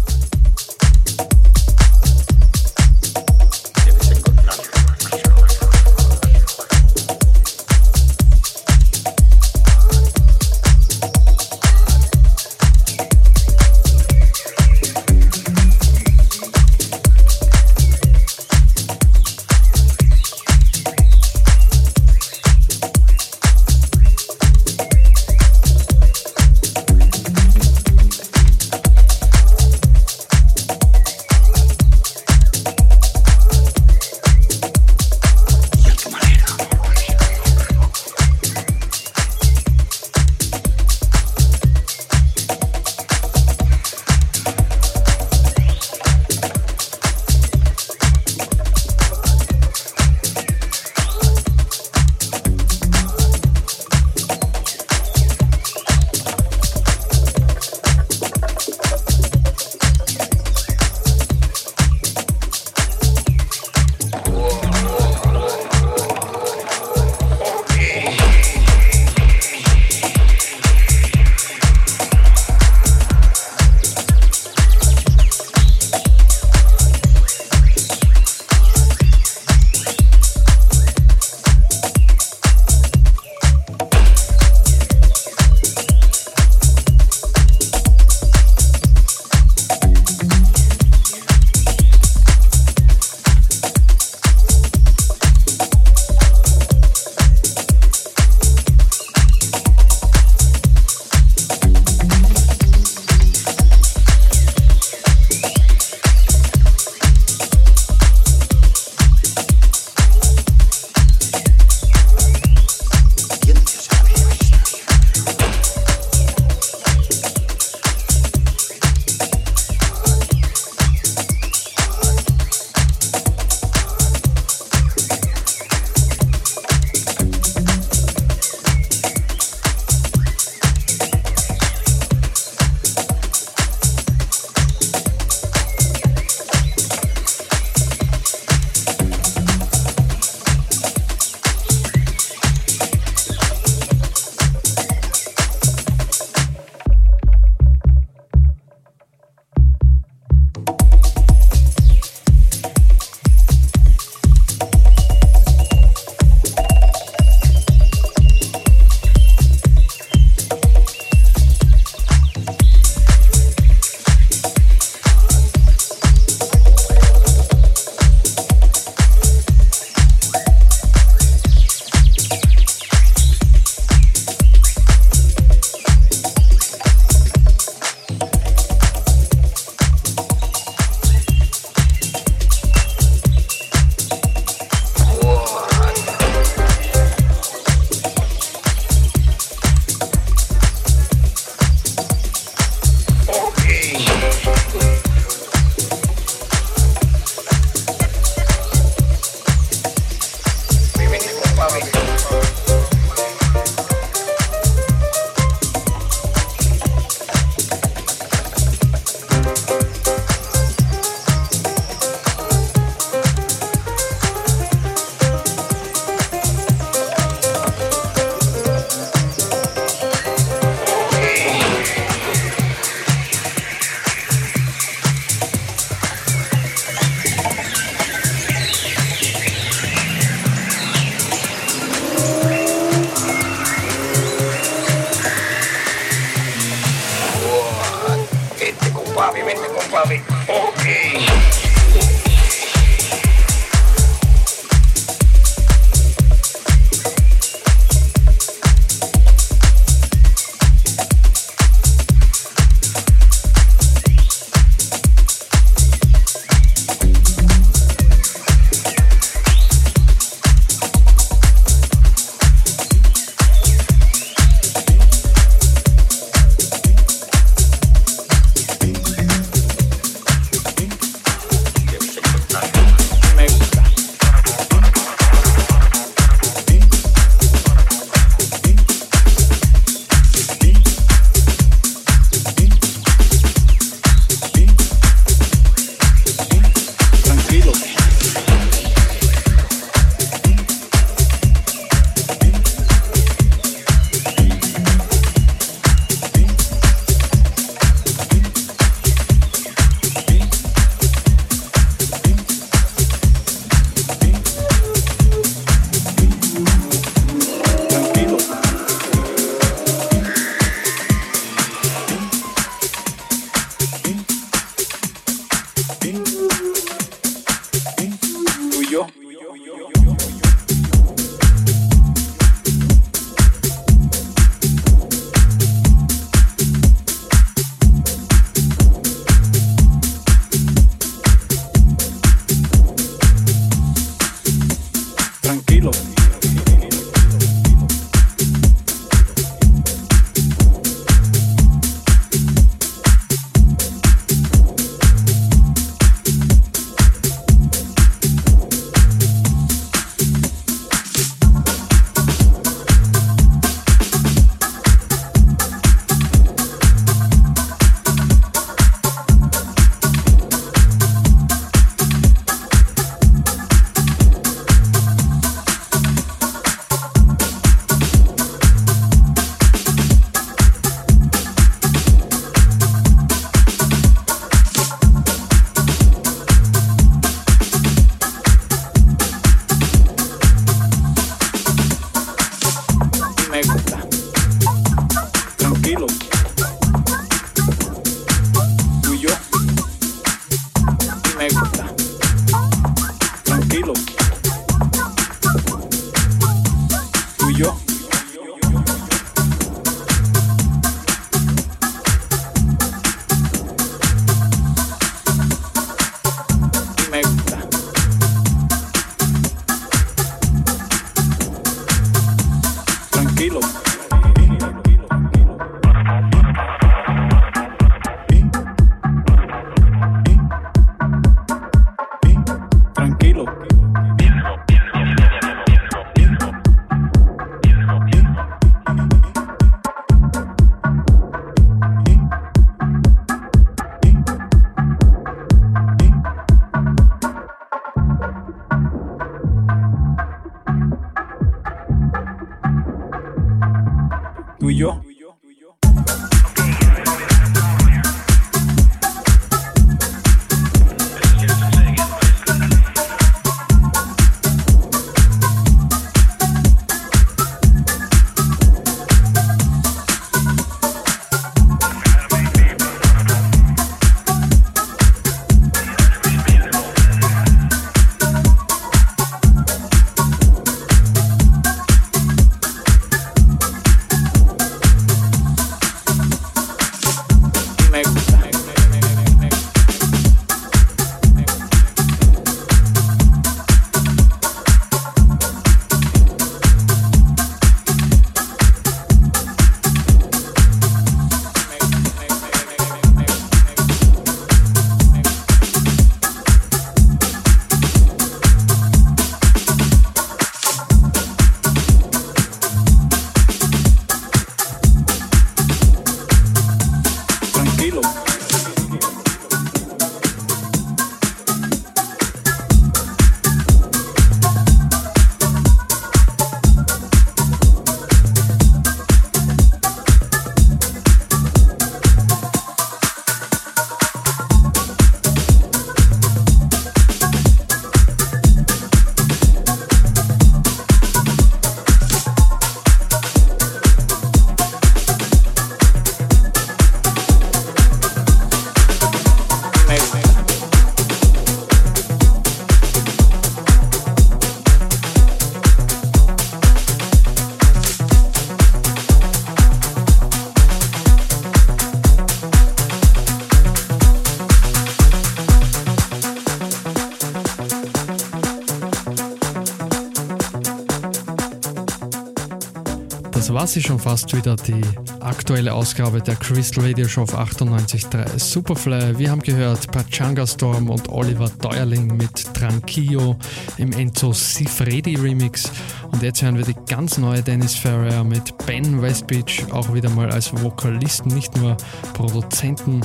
[563.65, 564.79] War sie schon fast wieder die
[565.21, 569.17] aktuelle Ausgabe der Crystal Radio Show auf 98.3 Superfly.
[569.17, 573.35] Wir haben gehört Pachanga Storm und Oliver Deuerling mit Tranquillo
[573.79, 575.71] im Enzo Sifredi Remix.
[576.11, 580.29] Und jetzt hören wir die ganz neue Dennis Ferrer mit Ben Westbeach, auch wieder mal
[580.29, 581.75] als Vokalisten, nicht nur
[582.13, 583.01] Produzenten.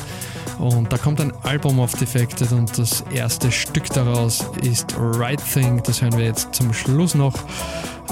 [0.58, 5.82] Und da kommt ein Album auf Defected und das erste Stück daraus ist Right Thing.
[5.86, 7.32] Das hören wir jetzt zum Schluss noch.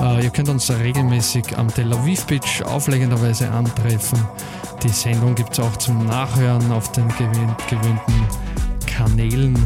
[0.01, 4.19] Äh, ihr könnt uns regelmäßig am Tel Aviv Beach auflegenderweise antreffen.
[4.83, 8.27] Die Sendung gibt es auch zum Nachhören auf den gewöhn gewöhnten
[8.87, 9.57] Kanälen.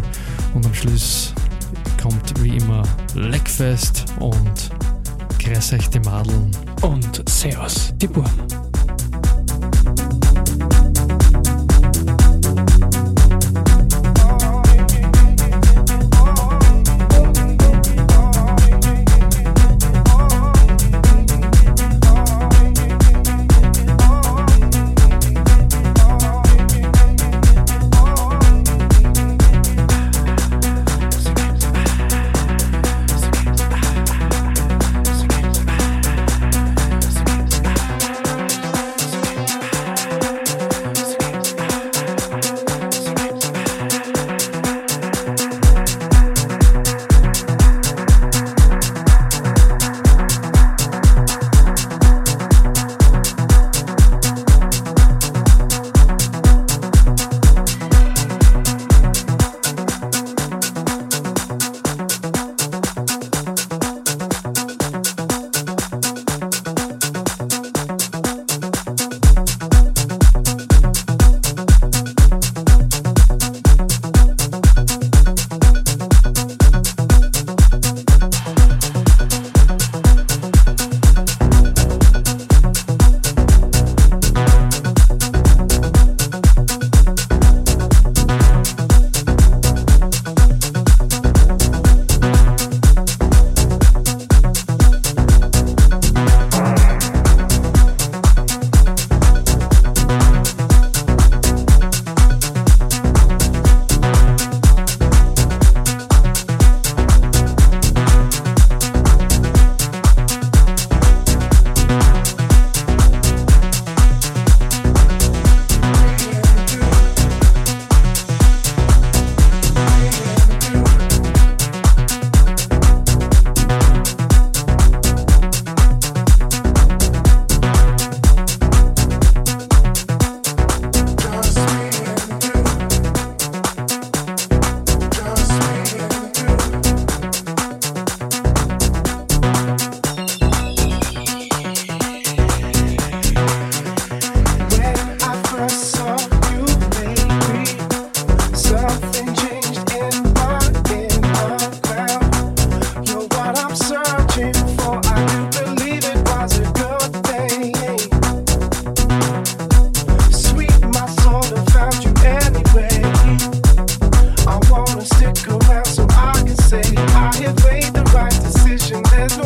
[0.54, 1.34] Und am Schluss
[2.02, 2.82] kommt wie immer
[3.14, 4.70] Leckfest und
[5.38, 5.72] Grüß
[6.04, 6.50] Madeln.
[6.80, 8.71] Und Servus, die Burm.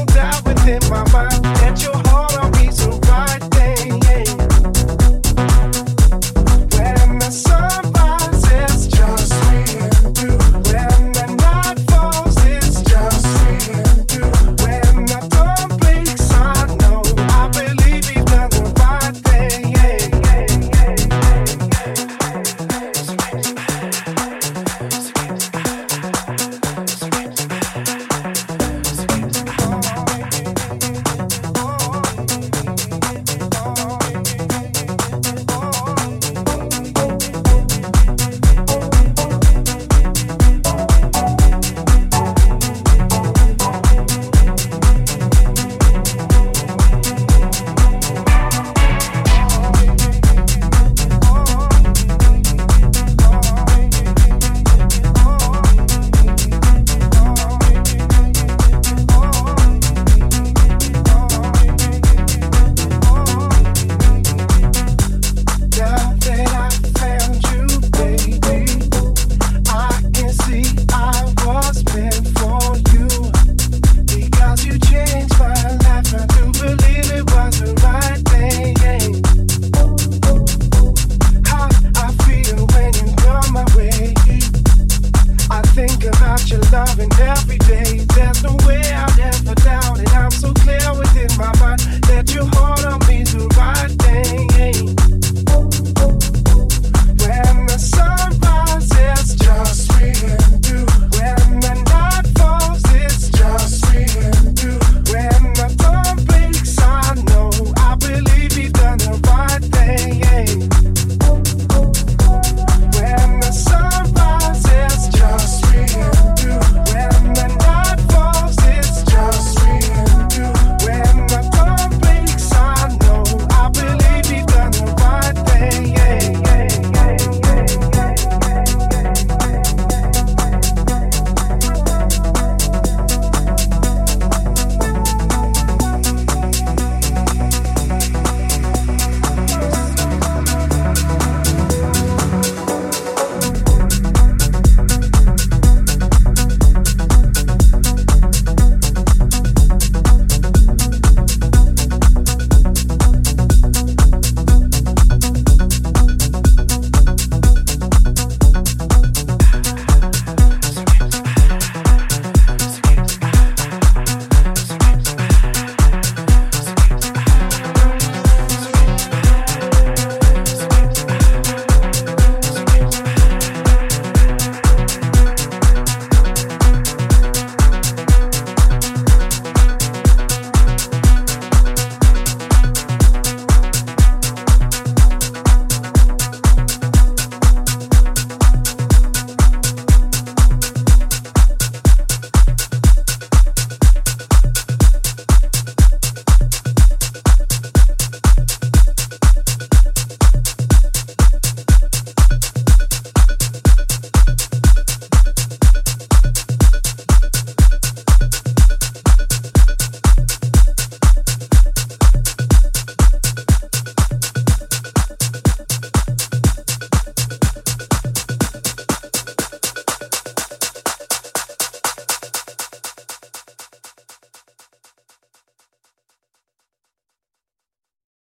[0.06, 1.44] doubt within my mind.
[1.44, 2.05] That you're